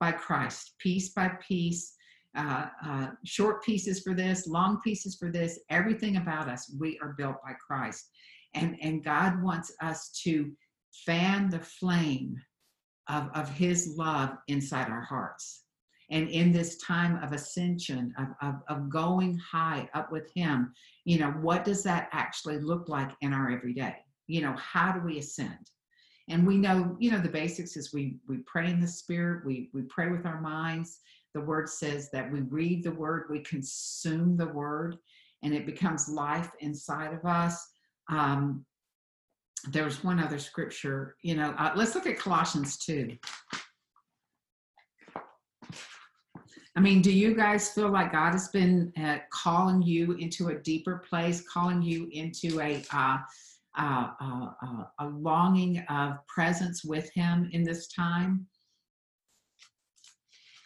[0.00, 1.94] by Christ, piece by piece,
[2.36, 7.14] uh, uh, short pieces for this, long pieces for this, everything about us, we are
[7.18, 8.10] built by Christ.
[8.54, 10.50] And, and God wants us to
[11.06, 12.36] fan the flame
[13.08, 15.64] of, of his love inside our hearts.
[16.10, 20.72] And in this time of ascension, of, of, of going high up with him,
[21.04, 23.96] you know, what does that actually look like in our everyday?
[24.26, 25.70] You know, how do we ascend?
[26.30, 29.70] And we know, you know, the basics is we we pray in the spirit, we
[29.72, 30.98] we pray with our minds.
[31.34, 34.96] The word says that we read the word, we consume the word,
[35.42, 37.66] and it becomes life inside of us.
[38.10, 38.64] Um,
[39.70, 43.16] there's one other scripture, you know, uh, let's look at Colossians 2.
[46.78, 50.54] I mean, do you guys feel like God has been uh, calling you into a
[50.54, 53.18] deeper place, calling you into a uh,
[53.76, 58.46] uh, uh, uh a longing of presence with Him in this time?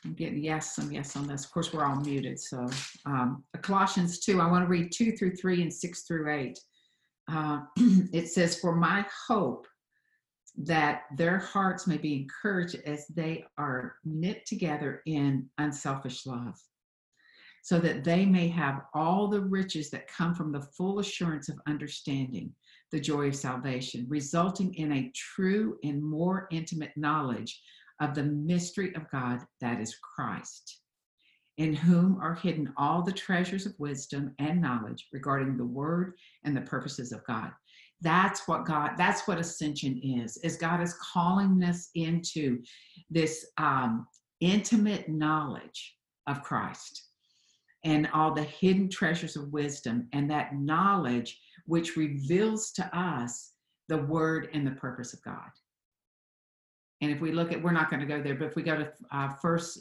[0.04, 1.46] I'm getting yes, some yes on this.
[1.46, 2.38] Of course, we're all muted.
[2.38, 2.68] So,
[3.06, 6.58] um, Colossians 2, I want to read 2 through 3 and 6 through 8.
[7.32, 7.60] Uh,
[8.12, 9.66] it says, For my hope
[10.56, 16.60] that their hearts may be encouraged as they are knit together in unselfish love,
[17.62, 21.60] so that they may have all the riches that come from the full assurance of
[21.66, 22.52] understanding
[22.90, 27.62] the joy of salvation, resulting in a true and more intimate knowledge
[28.00, 30.80] of the mystery of God that is Christ,
[31.56, 36.54] in whom are hidden all the treasures of wisdom and knowledge regarding the word and
[36.54, 37.52] the purposes of God
[38.02, 42.60] that's what god that's what ascension is is god is calling us into
[43.10, 44.06] this um,
[44.40, 47.08] intimate knowledge of christ
[47.84, 53.52] and all the hidden treasures of wisdom and that knowledge which reveals to us
[53.88, 55.50] the word and the purpose of god.
[57.00, 58.76] And if we look at we're not going to go there but if we go
[58.76, 59.32] to uh,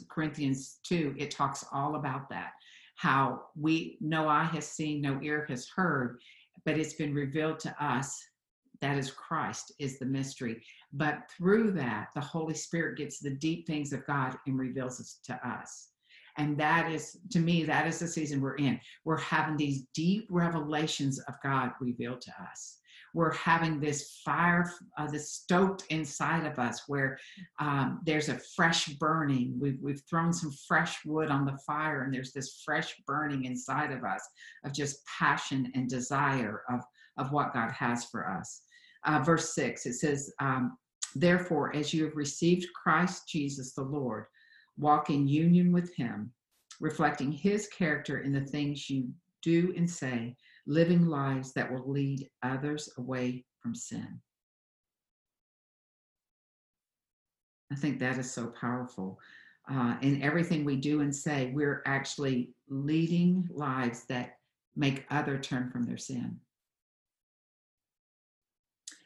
[0.08, 2.52] corinthians 2 it talks all about that
[2.96, 6.18] how we no eye has seen no ear has heard
[6.64, 8.22] but it's been revealed to us
[8.82, 10.60] that is Christ is the mystery.
[10.92, 15.06] But through that, the Holy Spirit gets the deep things of God and reveals it
[15.32, 15.88] to us.
[16.36, 18.80] And that is, to me, that is the season we're in.
[19.04, 22.78] We're having these deep revelations of God revealed to us.
[23.14, 27.18] We're having this fire, uh, this stoked inside of us where
[27.58, 29.54] um, there's a fresh burning.
[29.60, 33.92] We've, we've thrown some fresh wood on the fire, and there's this fresh burning inside
[33.92, 34.26] of us
[34.64, 36.80] of just passion and desire of,
[37.18, 38.62] of what God has for us.
[39.04, 40.78] Uh, verse 6, it says, um,
[41.14, 44.24] Therefore, as you have received Christ Jesus the Lord,
[44.78, 46.32] walk in union with him,
[46.80, 49.08] reflecting his character in the things you
[49.42, 50.36] do and say,
[50.66, 54.20] living lives that will lead others away from sin.
[57.72, 59.18] I think that is so powerful.
[59.70, 64.38] Uh, in everything we do and say, we're actually leading lives that
[64.76, 66.38] make other turn from their sin.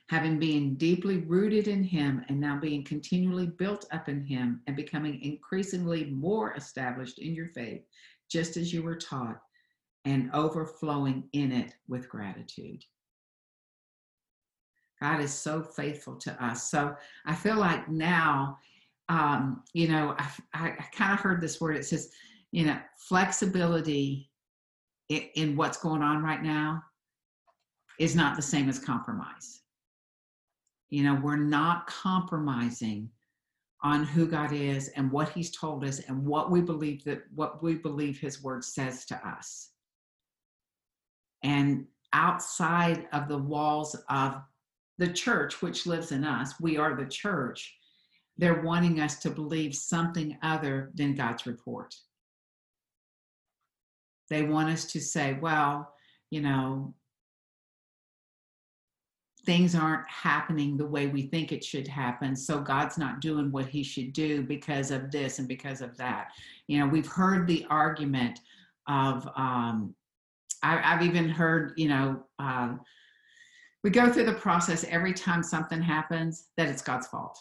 [0.08, 4.76] Having been deeply rooted in him and now being continually built up in him and
[4.76, 7.82] becoming increasingly more established in your faith,
[8.30, 9.40] just as you were taught,
[10.06, 12.84] and overflowing in it with gratitude.
[15.00, 16.70] God is so faithful to us.
[16.70, 16.94] So
[17.26, 18.58] I feel like now,
[19.08, 21.76] um, you know, I, I, I kind of heard this word.
[21.76, 22.10] It says,
[22.52, 24.30] you know, flexibility
[25.08, 26.82] in, in what's going on right now
[27.98, 29.60] is not the same as compromise.
[30.88, 33.10] You know, we're not compromising
[33.82, 37.62] on who God is and what He's told us and what we believe that what
[37.62, 39.70] we believe His Word says to us.
[41.42, 44.36] And outside of the walls of
[44.98, 47.76] the church, which lives in us, we are the church,
[48.38, 51.94] they're wanting us to believe something other than God's report.
[54.28, 55.92] They want us to say, well,
[56.30, 56.94] you know,
[59.44, 62.34] things aren't happening the way we think it should happen.
[62.34, 66.32] So God's not doing what he should do because of this and because of that.
[66.66, 68.40] You know, we've heard the argument
[68.88, 69.94] of, um,
[70.66, 72.74] I, have even heard, you know, uh,
[73.84, 77.38] we go through the process every time something happens that it's God's fault.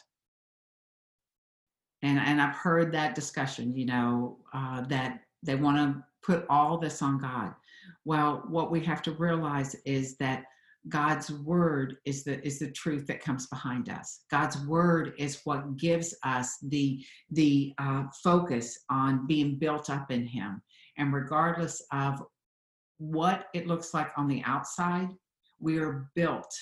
[2.04, 6.78] And, and I've heard that discussion, you know, uh, that they want to put all
[6.78, 7.54] this on God.
[8.04, 10.44] Well, what we have to realize is that
[10.88, 14.22] God's word is the is the truth that comes behind us.
[14.30, 20.28] God's word is what gives us the the uh, focus on being built up in
[20.28, 20.62] Him.
[20.98, 22.22] And regardless of
[22.98, 25.10] what it looks like on the outside,
[25.60, 26.54] we are built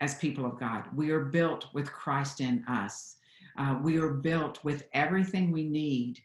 [0.00, 0.84] as people of God.
[0.94, 3.16] We are built with Christ in us.
[3.58, 6.18] Uh, we are built with everything we need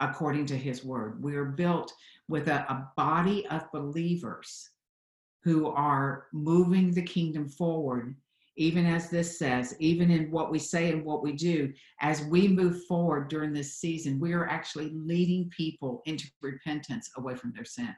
[0.00, 1.22] according to his word.
[1.22, 1.92] We are built
[2.28, 4.70] with a, a body of believers
[5.42, 8.14] who are moving the kingdom forward,
[8.56, 12.48] even as this says, even in what we say and what we do, as we
[12.48, 17.64] move forward during this season, we are actually leading people into repentance away from their
[17.64, 17.94] sin.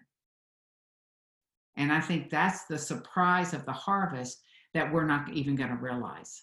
[1.76, 4.42] And I think that's the surprise of the harvest
[4.74, 6.42] that we're not even going to realize.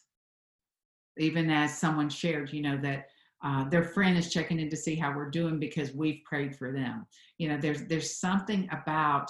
[1.17, 3.05] Even as someone shared, you know, that
[3.43, 6.71] uh, their friend is checking in to see how we're doing because we've prayed for
[6.71, 7.05] them.
[7.37, 9.29] You know, there's there's something about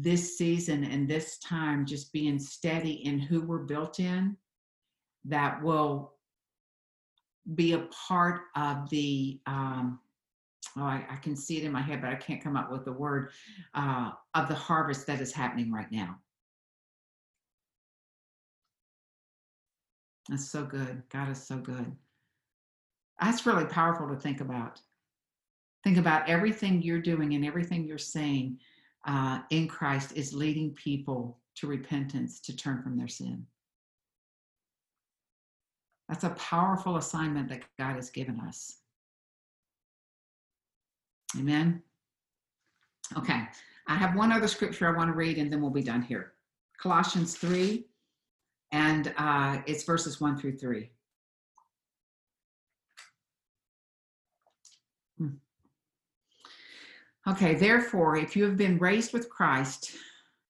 [0.00, 4.34] this season and this time just being steady in who we're built in
[5.26, 6.14] that will
[7.54, 9.98] be a part of the um,
[10.78, 12.84] oh I, I, can see it in my head but i can't come up with
[12.84, 13.30] the word
[13.74, 16.18] uh, of the harvest that is happening right now.
[20.28, 21.02] That's so good.
[21.12, 21.92] God is so good.
[23.20, 24.80] That's really powerful to think about.
[25.84, 28.58] Think about everything you're doing and everything you're saying
[29.06, 33.46] uh, in Christ is leading people to repentance, to turn from their sin.
[36.08, 38.78] That's a powerful assignment that God has given us.
[41.38, 41.82] Amen.
[43.16, 43.42] Okay,
[43.86, 46.34] I have one other scripture I want to read and then we'll be done here.
[46.78, 47.84] Colossians 3,
[48.72, 50.90] and uh, it's verses 1 through 3.
[57.28, 59.94] Okay, therefore, if you have been raised with Christ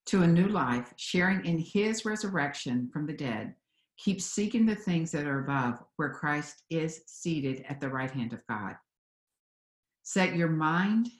[0.07, 3.55] to a new life, sharing in his resurrection from the dead,
[3.99, 8.33] keep seeking the things that are above, where Christ is seated at the right hand
[8.33, 8.75] of God.
[10.03, 11.11] Set your mind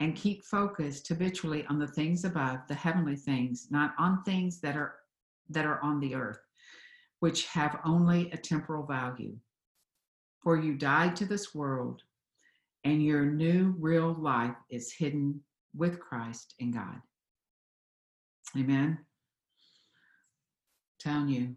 [0.00, 4.76] and keep focused habitually on the things above, the heavenly things, not on things that
[4.76, 4.96] are
[5.50, 6.40] that are on the earth,
[7.20, 9.36] which have only a temporal value.
[10.42, 12.02] For you died to this world
[12.84, 15.40] and your new real life is hidden
[15.74, 17.00] with Christ in God.
[18.56, 18.98] Amen.
[19.00, 19.06] I'm
[21.00, 21.56] telling you,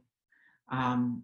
[0.69, 1.23] um,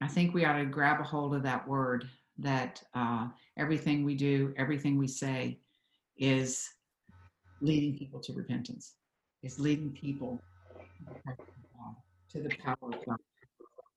[0.00, 2.08] I think we ought to grab a hold of that word
[2.38, 5.58] that uh, everything we do, everything we say
[6.16, 6.66] is
[7.60, 8.94] leading people to repentance,
[9.42, 10.40] is leading people
[12.32, 13.16] to the power of God.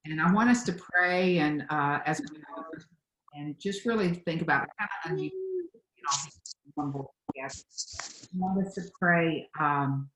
[0.06, 2.42] And I want us to pray and uh, as we
[3.34, 5.40] and just really think about kind of unusual,
[6.66, 7.00] you know,
[8.36, 10.10] want us to pray, um,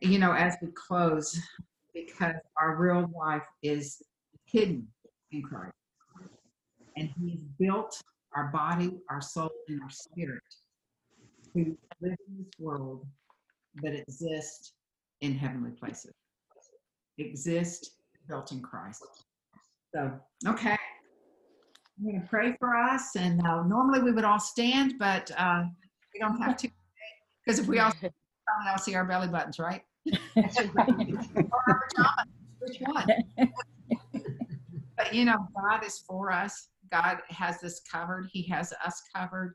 [0.00, 1.38] you know, as we close,
[1.94, 4.02] because our real life is
[4.46, 4.86] hidden
[5.32, 5.74] in Christ.
[6.96, 8.00] And He's built
[8.34, 10.42] our body, our soul, and our spirit
[11.54, 13.06] to live in this world
[13.82, 14.72] that exists
[15.20, 16.12] in heavenly places.
[17.18, 17.92] Exist
[18.28, 19.04] built in Christ.
[19.94, 20.12] So,
[20.46, 20.76] okay.
[22.00, 23.14] I'm going to pray for us.
[23.16, 25.64] And uh, normally we would all stand, but uh,
[26.14, 26.70] we don't have to.
[27.44, 28.14] Because if we all, stand,
[28.66, 29.82] I'll see our belly buttons, right?
[30.06, 30.14] or
[31.68, 32.26] our pajamas,
[32.60, 33.06] which one?
[34.96, 36.68] but you know, God is for us.
[36.90, 38.30] God has this covered.
[38.32, 39.54] He has us covered.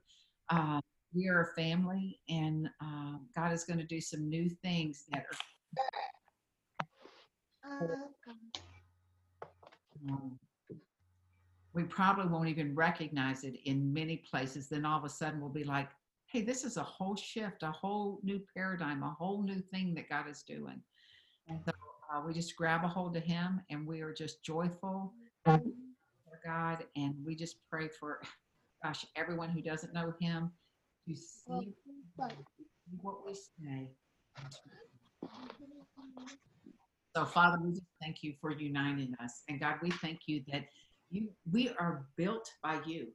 [0.50, 0.80] Uh,
[1.14, 5.26] we are a family, and uh, God is going to do some new things that
[5.26, 5.38] are.
[10.08, 10.38] Um,
[11.76, 14.70] we probably won't even recognize it in many places.
[14.70, 15.90] Then all of a sudden, we'll be like,
[16.28, 20.10] hey, this is a whole shift, a whole new paradigm, a whole new thing that
[20.10, 20.82] God is doing.
[21.50, 21.74] And so
[22.14, 25.14] uh, we just grab a hold of Him and we are just joyful
[25.44, 25.62] for
[26.46, 26.86] God.
[26.96, 28.22] And we just pray for,
[28.82, 30.52] gosh, everyone who doesn't know Him
[31.10, 31.74] to see
[33.02, 33.90] what we say.
[37.16, 39.44] So, Father, we just thank you for uniting us.
[39.50, 40.66] And God, we thank you that
[41.10, 43.08] you we are built by you.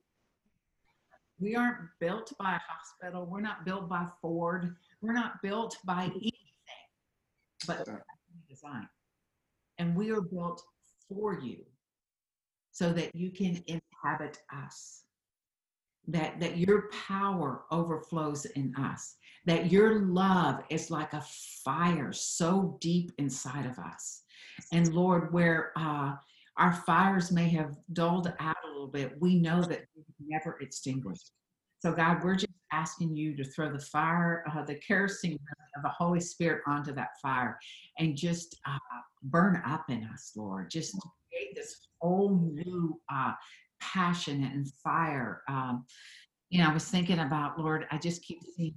[1.38, 3.26] We aren't built by a hospital.
[3.26, 4.76] We're not built by Ford.
[5.00, 6.32] We're not built by anything
[7.66, 7.86] but
[8.48, 8.88] design.
[9.78, 10.62] And we are built
[11.08, 11.64] for you
[12.72, 15.02] so that you can inhabit us.
[16.08, 19.16] That, that your power overflows in us,
[19.46, 21.24] that your love is like a
[21.64, 24.22] fire so deep inside of us.
[24.72, 26.14] And Lord, where uh,
[26.60, 29.86] our fires may have dulled out a little bit, we know that
[30.20, 31.32] never extinguished.
[31.80, 35.38] So, God, we're just asking you to throw the fire, uh, the kerosene
[35.74, 37.58] of the Holy Spirit onto that fire
[37.98, 38.78] and just uh,
[39.22, 40.70] burn up in us, Lord.
[40.70, 40.94] Just
[41.30, 43.32] create this whole new uh,
[43.80, 45.42] passion and fire.
[45.48, 45.86] Um,
[46.50, 48.74] you know, I was thinking about, Lord, I just keep seeing,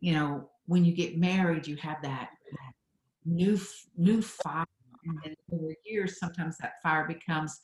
[0.00, 2.72] you know, when you get married, you have that, that
[3.24, 3.60] new,
[3.96, 4.66] new fire
[5.04, 7.58] and then over years, sometimes that fire becomes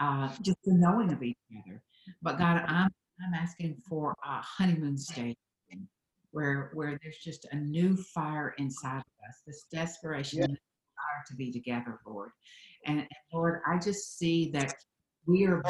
[0.00, 1.82] uh, just the knowing of each other.
[2.22, 2.90] But God, I'm
[3.22, 5.36] I'm asking for a honeymoon stage
[6.32, 10.46] where where there's just a new fire inside of us, this desperation yeah.
[10.46, 12.30] desire to be together, Lord.
[12.86, 14.72] And, and, Lord, I just see that
[15.26, 15.62] we are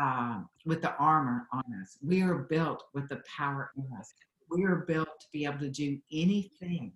[0.00, 1.98] uh, with the armor on us.
[2.02, 4.12] We are built with the power in us.
[4.50, 6.92] We are built to be able to do anything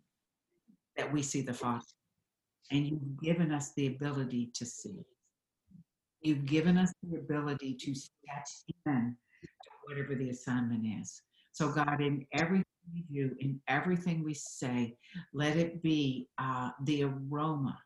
[0.97, 1.85] that we see the Father
[2.71, 5.05] and you've given us the ability to see.
[6.23, 8.47] You've given us the ability to step
[8.87, 9.49] in to
[9.87, 11.23] whatever the assignment is.
[11.53, 14.97] So, God, in everything we do, in everything we say,
[15.33, 17.79] let it be uh, the aroma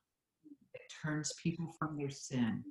[0.72, 2.64] that turns people from their sin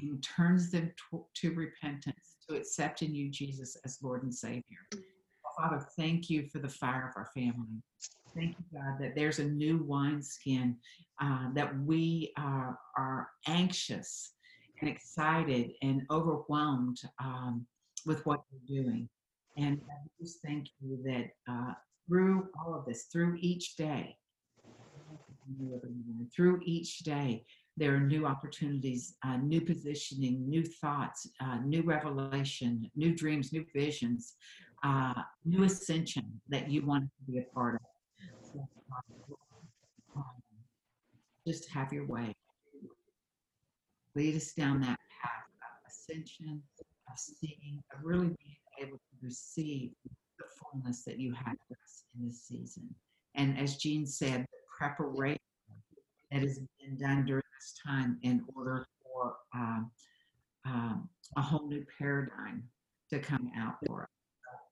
[0.00, 4.86] and turns them to, to repentance, to accepting you, Jesus, as Lord and Savior.
[5.58, 7.82] Father, thank you for the fire of our family.
[8.36, 10.76] Thank you, God, that there's a new wineskin,
[11.20, 14.34] uh, that we are, are anxious
[14.80, 17.66] and excited and overwhelmed um,
[18.06, 19.08] with what you're doing.
[19.56, 21.72] And I just thank you that uh,
[22.06, 24.16] through all of this, through each day,
[26.36, 27.44] through each day,
[27.76, 33.64] there are new opportunities, uh, new positioning, new thoughts, uh, new revelation, new dreams, new
[33.74, 34.34] visions,
[34.84, 35.14] uh,
[35.44, 37.80] new ascension that you want to be a part of.
[41.46, 42.34] just have your way.
[44.14, 49.90] Lead us down that path of ascension, of seeing, of really being able to receive
[50.38, 52.94] the fullness that you have for us in this season.
[53.34, 55.38] And as Gene said, the preparation
[56.30, 59.90] that has been done during this time in order for um,
[60.66, 62.64] um, a whole new paradigm
[63.10, 64.17] to come out for us.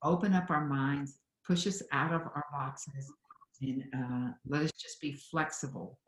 [0.07, 3.13] Open up our minds, push us out of our boxes,
[3.61, 5.99] and uh, let us just be flexible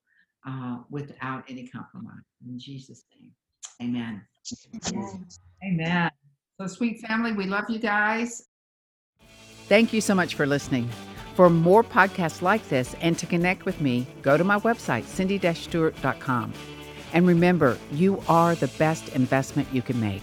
[0.46, 2.22] uh, without any compromise.
[2.46, 3.32] In Jesus' name,
[3.82, 4.22] amen.
[4.88, 5.26] Amen.
[5.64, 6.10] Amen.
[6.60, 8.44] So, sweet family, we love you guys.
[9.68, 10.88] Thank you so much for listening.
[11.34, 16.52] For more podcasts like this and to connect with me, go to my website, cindy-stewart.com.
[17.12, 20.22] And remember, you are the best investment you can make.